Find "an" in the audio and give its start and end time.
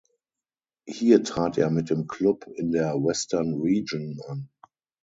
4.25-4.49